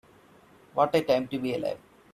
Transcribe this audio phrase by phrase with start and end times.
[0.73, 1.77] What a time to be alive.